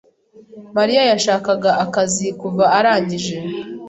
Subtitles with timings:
[0.77, 3.35] Mariya yashakaga akazi kuva arangije.